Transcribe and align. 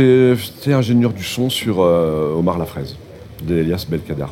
été 0.00 0.72
ingénieur 0.72 1.12
du 1.12 1.22
son 1.22 1.50
sur 1.50 1.80
euh, 1.80 2.34
Omar 2.34 2.58
la 2.58 2.64
fraise 2.64 2.96
d'Elias 3.42 3.86
Belkader. 3.88 4.26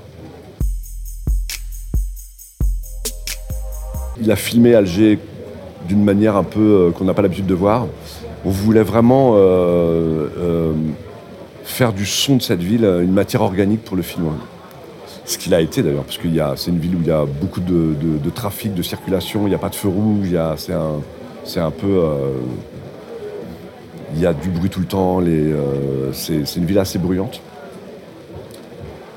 Il 4.20 4.30
a 4.30 4.36
filmé 4.36 4.74
Alger 4.74 5.18
d'une 5.88 6.04
manière 6.04 6.36
un 6.36 6.44
peu 6.44 6.60
euh, 6.60 6.90
qu'on 6.90 7.04
n'a 7.04 7.14
pas 7.14 7.22
l'habitude 7.22 7.46
de 7.46 7.54
voir. 7.54 7.86
On 8.44 8.50
voulait 8.50 8.82
vraiment 8.82 9.34
euh, 9.36 10.72
faire 11.64 11.92
du 11.92 12.06
son 12.06 12.36
de 12.36 12.42
cette 12.42 12.62
ville 12.62 12.84
une 12.84 13.12
matière 13.12 13.42
organique 13.42 13.84
pour 13.84 13.96
le 13.96 14.02
film. 14.02 14.30
Ce 15.26 15.36
qu'il 15.36 15.54
a 15.54 15.60
été 15.60 15.82
d'ailleurs, 15.82 16.04
parce 16.04 16.16
que 16.16 16.28
c'est 16.56 16.70
une 16.70 16.78
ville 16.78 16.96
où 16.96 17.00
il 17.02 17.06
y 17.06 17.12
a 17.12 17.24
beaucoup 17.24 17.60
de, 17.60 18.30
trafic, 18.34 18.74
de 18.74 18.82
circulation, 18.82 19.42
il 19.46 19.50
n'y 19.50 19.54
a 19.54 19.58
pas 19.58 19.68
de 19.68 19.74
feu 19.74 19.88
rouge, 19.88 20.34
c'est 20.56 20.72
un, 20.72 21.62
un 21.62 21.70
peu. 21.70 22.02
Il 24.14 24.20
y 24.20 24.26
a 24.26 24.32
du 24.32 24.48
bruit 24.48 24.70
tout 24.70 24.80
le 24.80 24.86
temps, 24.86 25.20
euh, 25.22 26.12
c'est 26.12 26.56
une 26.56 26.64
ville 26.64 26.78
assez 26.78 26.98
bruyante. 26.98 27.40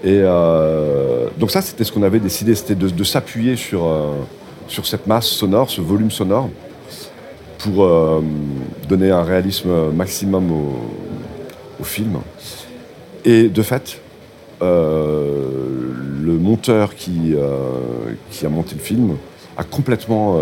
Et 0.03 0.19
euh, 0.21 1.27
donc 1.38 1.52
ça, 1.52 1.61
c'était 1.61 1.83
ce 1.83 1.91
qu'on 1.91 2.03
avait 2.03 2.19
décidé, 2.19 2.55
c'était 2.55 2.75
de, 2.75 3.03
s'appuyer 3.03 3.55
sur, 3.55 3.85
euh, 3.85 4.11
sur 4.67 4.85
cette 4.85 5.07
masse 5.07 5.27
sonore, 5.27 5.69
ce 5.69 5.81
volume 5.81 6.11
sonore, 6.11 6.49
pour 7.59 7.89
donner 8.89 9.11
un 9.11 9.23
réalisme 9.23 9.91
maximum 9.93 10.52
au, 10.52 11.83
film. 11.83 12.19
Et 13.25 13.49
de 13.49 13.61
fait, 13.61 13.99
le 14.61 16.38
monteur 16.39 16.95
qui, 16.95 17.35
a 17.35 18.49
monté 18.49 18.75
le 18.75 18.81
film 18.81 19.16
a 19.57 19.63
complètement 19.63 20.38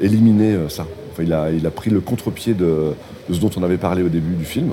éliminé 0.00 0.56
ça. 0.68 0.86
Il, 1.22 1.32
a, 1.32 1.50
il 1.50 1.66
a 1.66 1.70
pris 1.70 1.90
le 1.90 2.00
contre-pied 2.00 2.54
de, 2.54 2.92
ce 3.30 3.38
dont 3.38 3.50
on 3.56 3.62
avait 3.62 3.78
parlé 3.78 4.02
au 4.02 4.08
début 4.08 4.34
du 4.34 4.44
film. 4.44 4.72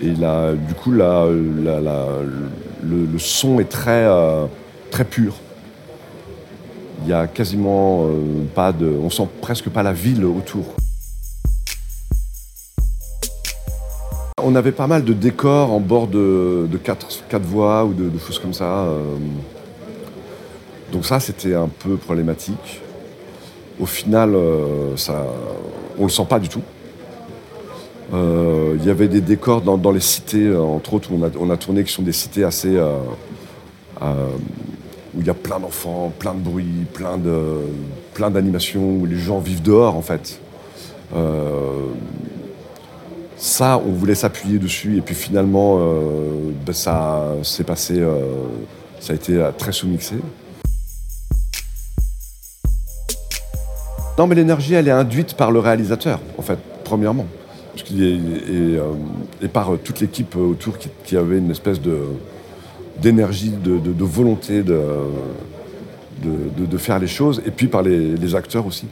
Et 0.00 0.10
du 0.10 0.74
coup, 0.74 0.90
le, 0.90 1.88
son 3.18 3.60
est 3.60 3.68
très, 3.68 4.04
euh, 4.04 4.46
très 4.90 5.04
pur. 5.04 5.34
Il 7.02 7.06
n'y 7.08 7.12
a 7.12 7.26
quasiment 7.26 8.06
euh, 8.06 8.44
pas 8.54 8.72
de. 8.72 8.86
On 8.86 9.10
sent 9.10 9.28
presque 9.40 9.68
pas 9.68 9.82
la 9.82 9.92
ville 9.92 10.24
autour. 10.24 10.64
On 14.42 14.54
avait 14.54 14.72
pas 14.72 14.86
mal 14.86 15.04
de 15.04 15.12
décors 15.12 15.72
en 15.72 15.80
bord 15.80 16.06
de, 16.06 16.68
quatre, 16.82 17.06
voies 17.40 17.84
ou 17.84 17.94
de, 17.94 18.08
de 18.08 18.18
choses 18.18 18.38
comme 18.38 18.52
ça. 18.52 18.84
euh. 18.84 19.16
Donc 20.92 21.06
ça, 21.06 21.18
c'était 21.20 21.54
un 21.54 21.68
peu 21.68 21.96
problématique. 21.96 22.80
Au 23.80 23.86
final, 23.86 24.34
euh, 24.34 24.96
ça, 24.96 25.26
on 25.98 26.04
le 26.04 26.08
sent 26.08 26.26
pas 26.28 26.38
du 26.38 26.48
tout. 26.48 26.62
Euh, 28.12 28.76
Il 28.78 28.86
y 28.86 28.90
avait 28.90 29.08
des 29.08 29.20
décors 29.20 29.60
dans, 29.62 29.90
les 29.90 30.00
cités, 30.00 30.46
euh, 30.46 30.60
entre 30.60 30.94
autres, 30.94 31.10
où 31.12 31.20
on 31.40 31.50
a, 31.50 31.56
tourné, 31.56 31.82
qui 31.82 31.92
sont 31.92 32.02
des 32.02 32.12
cités 32.12 32.44
assez. 32.44 32.78
où 34.00 35.20
il 35.20 35.26
y 35.26 35.30
a 35.30 35.34
plein 35.34 35.58
d'enfants, 35.58 36.12
plein 36.18 36.34
de 36.34 36.40
bruit, 36.40 36.86
plein 36.92 38.30
d'animations, 38.30 38.96
où 39.00 39.06
les 39.06 39.16
gens 39.16 39.38
vivent 39.38 39.62
dehors, 39.62 39.96
en 39.96 40.02
fait. 40.02 40.40
Ça, 43.36 43.82
on 43.84 43.90
voulait 43.90 44.14
s'appuyer 44.14 44.58
dessus, 44.58 44.98
et 44.98 45.00
puis 45.00 45.14
finalement, 45.16 45.80
ben, 46.64 46.72
ça 46.72 47.34
s'est 47.42 47.64
passé. 47.64 48.02
ça 49.00 49.12
a 49.12 49.16
été 49.16 49.44
très 49.58 49.72
sous-mixé. 49.72 50.16
Non, 54.16 54.28
mais 54.28 54.36
l'énergie, 54.36 54.74
elle 54.74 54.86
est 54.86 54.92
induite 54.92 55.34
par 55.34 55.50
le 55.50 55.58
réalisateur, 55.58 56.20
en 56.38 56.42
fait, 56.42 56.58
premièrement. 56.84 57.26
Et, 57.90 58.20
euh, 58.78 58.92
et 59.42 59.48
par 59.48 59.74
euh, 59.74 59.80
toute 59.82 59.98
l'équipe 60.00 60.36
euh, 60.36 60.50
autour 60.50 60.78
qui, 60.78 61.16
avait 61.16 61.38
une 61.38 61.50
espèce 61.50 61.80
de 61.80 61.98
d'énergie, 63.02 63.50
de, 63.50 64.04
volonté 64.04 64.62
de, 64.62 64.78
de, 66.22 66.78
faire 66.78 67.00
les 67.00 67.08
choses, 67.08 67.42
et 67.44 67.50
puis 67.50 67.66
par 67.66 67.82
les, 67.82 68.34
acteurs 68.36 68.66
aussi. 68.66 68.86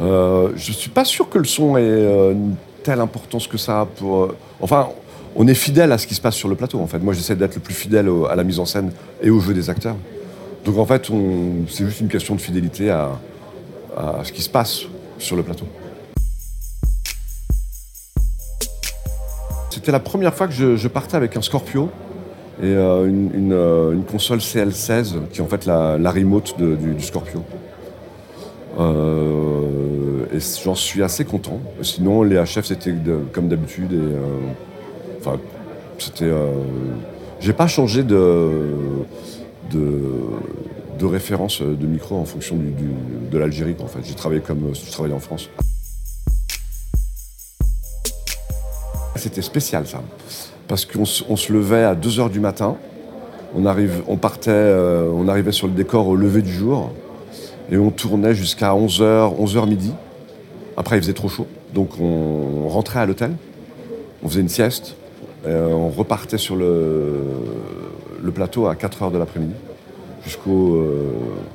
Je 0.00 0.72
suis 0.72 0.90
pas 0.90 1.04
sûr 1.04 1.28
que 1.28 1.38
le 1.38 1.44
son 1.44 1.76
ait 1.76 2.32
une 2.32 2.56
telle 2.82 3.00
importance 3.00 3.46
que 3.46 3.56
ça 3.56 3.86
pour. 3.96 4.34
enfin, 4.60 4.88
on 5.36 5.46
est 5.46 5.54
fidèle 5.54 5.92
à 5.92 5.98
ce 5.98 6.08
qui 6.08 6.16
se 6.16 6.20
passe 6.20 6.34
sur 6.34 6.48
le 6.48 6.56
plateau, 6.56 6.80
en 6.80 6.88
fait. 6.88 6.98
Moi, 6.98 7.14
j'essaie 7.14 7.36
d'être 7.36 7.54
le 7.54 7.60
plus 7.60 7.74
fidèle 7.74 8.10
à 8.28 8.34
la 8.34 8.42
mise 8.42 8.58
en 8.58 8.66
scène 8.66 8.90
et 9.22 9.30
au 9.30 9.38
jeu 9.38 9.54
des 9.54 9.70
acteurs. 9.70 9.96
Donc, 10.64 10.76
en 10.78 10.84
fait, 10.84 11.08
c'est 11.68 11.84
juste 11.84 12.00
une 12.00 12.08
question 12.08 12.34
de 12.34 12.40
fidélité 12.40 12.90
à, 12.90 13.12
à 14.00 14.24
ce 14.24 14.32
qui 14.32 14.42
se 14.42 14.50
passe 14.50 14.82
sur 15.18 15.36
le 15.36 15.42
plateau. 15.42 15.66
C'était 19.70 19.92
la 19.92 20.00
première 20.00 20.34
fois 20.34 20.48
que 20.48 20.52
je, 20.52 20.88
partais 20.88 21.16
avec 21.16 21.36
un 21.36 21.42
Scorpio 21.42 21.90
et 22.60 22.66
euh, 22.66 23.06
euh, 23.06 23.92
une 23.92 24.04
console 24.04 24.38
CL16 24.38 25.28
qui 25.32 25.38
est 25.38 25.42
en 25.42 25.46
fait 25.46 25.64
la, 25.64 26.10
remote 26.10 26.60
du, 26.60 27.00
Scorpio. 27.00 27.42
Euh, 28.78 30.26
et 30.34 30.38
j'en 30.64 30.74
suis 30.74 31.02
assez 31.02 31.24
content. 31.24 31.60
Sinon, 31.82 32.22
les 32.22 32.36
HF 32.36 32.64
c'était 32.64 32.94
comme 33.32 33.48
d'habitude 33.48 33.98
enfin 35.20 35.38
c'était. 35.98 36.30
J'ai 37.40 37.54
pas 37.54 37.68
changé 37.68 38.02
de, 38.02 38.50
de 39.72 39.90
de 41.00 41.06
référence 41.06 41.62
de 41.62 41.86
micro 41.86 42.16
en 42.16 42.24
fonction 42.26 42.56
du- 42.56 43.30
de 43.30 43.38
l'Algérie. 43.38 43.74
En 43.82 43.86
fait, 43.86 44.00
j'ai 44.04 44.14
travaillé 44.14 44.42
comme 44.42 44.74
si 44.74 44.86
je 44.86 44.92
travaillais 44.92 45.14
en 45.14 45.20
France. 45.20 45.48
C'était 49.16 49.42
spécial 49.42 49.86
ça, 49.86 50.02
parce 50.68 50.84
qu'on 50.86 51.04
se- 51.04 51.52
levait 51.52 51.84
à 51.84 51.94
2 51.94 52.20
heures 52.20 52.30
du 52.30 52.40
matin, 52.40 52.76
on, 53.54 53.64
on 54.08 54.16
partait, 54.16 54.50
euh, 54.50 55.10
on 55.14 55.28
arrivait 55.28 55.52
sur 55.52 55.66
le 55.66 55.72
décor 55.74 56.06
au 56.06 56.16
lever 56.16 56.42
du 56.42 56.52
jour, 56.52 56.92
et 57.70 57.76
on 57.76 57.90
tournait 57.90 58.34
jusqu'à 58.34 58.74
11h, 58.74 59.34
11h 59.38 59.66
midi. 59.66 59.92
Après, 60.76 60.96
il 60.96 61.02
faisait 61.02 61.12
trop 61.12 61.28
chaud, 61.28 61.46
donc 61.74 61.90
on, 62.00 62.68
rentrait 62.68 63.00
à 63.00 63.06
l'hôtel, 63.06 63.32
on 64.22 64.28
faisait 64.28 64.40
une 64.40 64.48
sieste, 64.48 64.96
et 65.46 65.52
on 65.52 65.90
repartait 65.90 66.38
sur 66.38 66.56
le, 66.56 67.20
le 68.22 68.30
plateau 68.30 68.68
à 68.68 68.74
4 68.76 69.02
heures 69.02 69.10
de 69.10 69.18
l'après-midi, 69.18 69.54
jusqu'au 70.24 70.76
euh, 70.76 71.12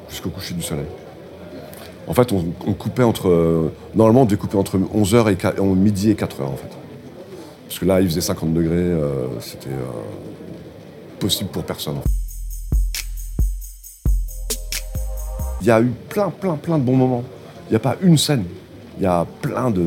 jusqu'au 0.09 0.29
coucher 0.29 0.53
du 0.53 0.61
soleil. 0.61 0.85
En 2.07 2.13
fait, 2.13 2.31
on, 2.31 2.73
coupait 2.73 3.03
entre. 3.03 3.29
euh, 3.29 3.71
normalement, 3.95 4.21
on 4.21 4.25
devait 4.25 4.37
couper 4.37 4.57
entre 4.57 4.77
11h 4.77 5.31
et 5.31 5.35
qua- 5.35 5.59
midi 5.75 6.11
et 6.11 6.13
4h, 6.13 6.43
en 6.43 6.55
fait. 6.55 6.69
Parce 7.67 7.79
que 7.79 7.85
là, 7.85 7.99
il 7.99 8.07
faisait 8.07 8.21
50 8.21 8.53
degrés, 8.53 8.75
euh, 8.75 9.25
c'était 9.39 9.69
possible 11.19 11.49
pour 11.49 11.63
personne. 11.63 11.95
Il 15.61 15.67
y 15.67 15.71
a 15.71 15.81
eu 15.81 15.91
plein, 16.09 16.29
plein, 16.29 16.55
plein 16.57 16.77
de 16.77 16.83
bons 16.83 16.95
moments. 16.95 17.23
Il 17.67 17.71
n'y 17.71 17.75
a 17.75 17.79
pas 17.79 17.95
une 18.03 18.19
scène. 18.19 18.43
Il 18.97 19.03
y 19.03 19.07
a 19.07 19.25
plein 19.41 19.71
de, 19.71 19.83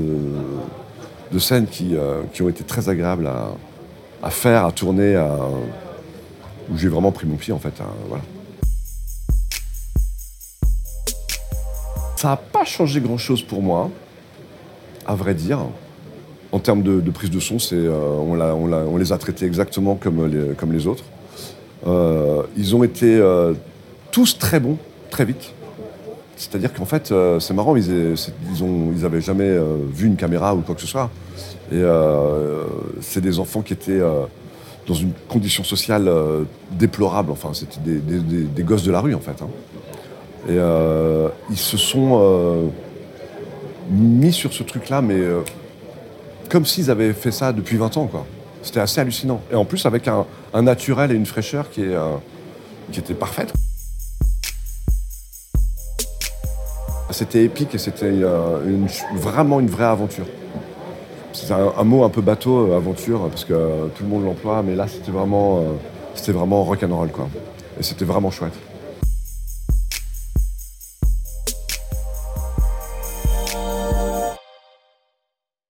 de 1.30 1.38
scènes 1.38 1.66
qui, 1.66 1.94
qui 2.32 2.42
ont 2.42 2.48
été 2.48 2.64
très 2.64 2.88
agréables 2.88 3.30
à, 4.22 4.30
faire, 4.30 4.64
à 4.66 4.72
tourner, 4.72 5.16
où 6.68 6.76
j'ai 6.76 6.88
vraiment 6.88 7.12
pris 7.12 7.26
mon 7.28 7.36
pied, 7.36 7.52
en 7.52 7.58
fait. 7.60 7.74
voilà. 8.08 8.24
Ça 12.18 12.30
n'a 12.30 12.36
pas 12.36 12.64
changé 12.64 13.00
grand-chose 13.00 13.42
pour 13.42 13.62
moi, 13.62 13.90
à 15.06 15.14
vrai 15.14 15.34
dire. 15.34 15.60
En 16.50 16.58
termes 16.58 16.82
de, 16.82 17.10
prise 17.12 17.30
de 17.30 17.38
son, 17.38 17.58
euh, 17.72 18.88
on, 18.88 18.96
les 18.96 19.12
a 19.12 19.18
traités 19.18 19.46
exactement 19.46 19.94
comme 19.94 20.26
les, 20.26 20.86
autres. 20.88 21.04
Euh, 21.86 22.42
ils 22.56 22.74
ont 22.74 22.82
été 22.82 23.14
euh, 23.14 23.54
tous 24.10 24.36
très 24.36 24.58
bons, 24.58 24.78
très 25.10 25.24
vite. 25.24 25.52
C'est-à-dire 26.36 26.74
qu'en 26.74 26.86
fait, 26.86 27.14
c'est 27.38 27.54
marrant, 27.54 27.76
ils, 27.76 27.88
aient- 27.88 28.16
c'est- 28.16 28.34
ils, 28.52 28.64
ont, 28.64 28.92
ils 28.96 29.04
avaient 29.04 29.20
jamais 29.20 29.56
vu 29.94 30.08
une 30.08 30.16
caméra 30.16 30.56
ou 30.56 30.62
quoi 30.62 30.74
que 30.74 30.80
ce 30.80 30.88
soit. 30.88 31.10
Et 31.70 31.80
c'est 33.00 33.20
des 33.20 33.38
enfants 33.38 33.62
qui 33.62 33.74
étaient 33.74 34.00
dans 34.88 34.94
une 34.94 35.12
condition 35.28 35.62
sociale 35.62 36.10
déplorable. 36.72 37.30
Enfin, 37.30 37.50
c'était 37.54 37.78
des 37.78 38.62
gosses 38.64 38.82
de 38.82 38.90
la 38.90 39.02
rue, 39.02 39.14
en 39.14 39.20
fait. 39.20 39.40
hein. 39.40 39.48
Et 40.46 40.52
euh, 40.52 41.28
ils 41.50 41.58
se 41.58 41.76
sont 41.76 42.20
euh, 42.22 42.66
mis 43.90 44.32
sur 44.32 44.52
ce 44.52 44.62
truc-là, 44.62 45.02
mais 45.02 45.18
euh, 45.18 45.40
comme 46.48 46.64
s'ils 46.64 46.90
avaient 46.90 47.12
fait 47.12 47.32
ça 47.32 47.52
depuis 47.52 47.76
20 47.76 47.96
ans, 47.96 48.06
quoi. 48.06 48.24
C'était 48.62 48.80
assez 48.80 49.00
hallucinant. 49.00 49.40
Et 49.50 49.54
en 49.54 49.64
plus, 49.64 49.86
avec 49.86 50.08
un, 50.08 50.26
naturel 50.62 51.12
et 51.12 51.14
une 51.14 51.26
fraîcheur 51.26 51.70
qui, 51.70 51.82
est, 51.82 51.94
euh, 51.94 52.16
qui 52.92 53.00
était 53.00 53.14
parfaite. 53.14 53.52
C'était 57.10 57.44
épique 57.44 57.74
et 57.74 57.78
c'était 57.78 58.12
vraiment 59.14 59.60
une 59.60 59.68
vraie 59.68 59.86
aventure. 59.86 60.26
C'est 61.32 61.52
un, 61.52 61.72
un 61.76 61.84
mot 61.84 62.04
un 62.04 62.10
peu 62.10 62.20
bateau, 62.20 62.72
aventure, 62.72 63.28
parce 63.28 63.44
que 63.44 63.88
tout 63.96 64.02
le 64.04 64.08
monde 64.08 64.24
l'emploie, 64.24 64.62
mais 64.62 64.76
là, 64.76 64.86
c'était 64.86 65.10
vraiment, 65.10 65.64
c'était 66.14 66.32
vraiment 66.32 66.62
rock'n'roll, 66.64 67.10
quoi. 67.10 67.28
Et 67.80 67.82
c'était 67.82 68.04
vraiment 68.04 68.30
chouette. 68.30 68.52